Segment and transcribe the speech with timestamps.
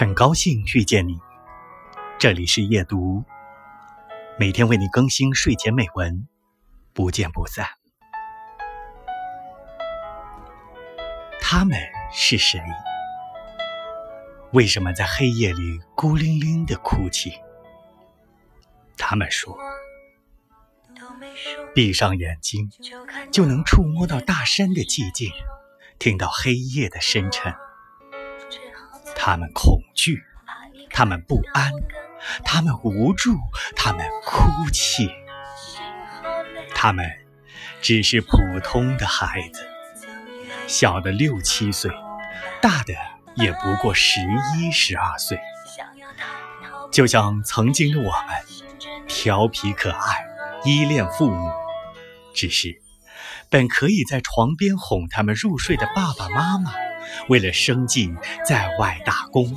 [0.00, 1.20] 很高兴遇见你，
[2.18, 3.22] 这里是夜读，
[4.38, 6.26] 每天为你更新睡前美文，
[6.94, 7.66] 不见不散。
[11.38, 11.78] 他们
[12.10, 12.58] 是谁？
[14.52, 17.34] 为什么在黑夜里孤零零的哭泣？
[18.96, 19.54] 他们说，
[21.74, 22.70] 闭上眼睛
[23.30, 25.30] 就能触摸到大山的寂静，
[25.98, 27.54] 听到黑夜的深沉。
[29.22, 30.24] 他们恐惧，
[30.88, 31.70] 他们不安，
[32.42, 33.36] 他们无助，
[33.76, 35.10] 他们哭泣。
[36.74, 37.04] 他们
[37.82, 39.68] 只是普通的孩子，
[40.66, 41.90] 小的六七岁，
[42.62, 42.94] 大的
[43.34, 44.22] 也不过十
[44.56, 45.38] 一十二岁。
[46.90, 50.24] 就像曾经的我们，调皮可爱，
[50.64, 51.52] 依恋父母，
[52.34, 52.80] 只是
[53.50, 56.72] 本可以在床边哄他们入睡的爸爸妈妈。
[57.28, 58.12] 为了生计
[58.46, 59.56] 在外打工，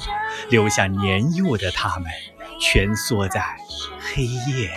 [0.50, 2.12] 留下年幼的他们
[2.60, 3.44] 蜷缩在
[4.00, 4.74] 黑夜里。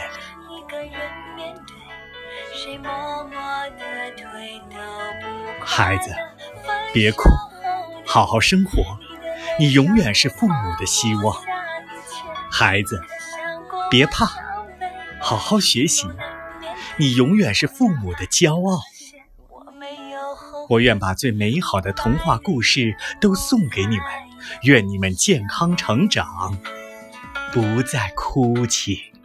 [5.61, 6.15] 孩子，
[6.95, 7.29] 别哭，
[8.07, 8.99] 好好生活，
[9.59, 11.37] 你永远是父母的希望。
[12.51, 13.03] 孩子，
[13.91, 14.27] 别怕，
[15.21, 16.07] 好好学习，
[16.97, 18.81] 你永远是父母的骄傲。
[20.69, 24.05] 我愿把最美好的童话故事都送给你们，
[24.65, 26.59] 愿你们健康成长，
[27.53, 29.16] 不再哭泣。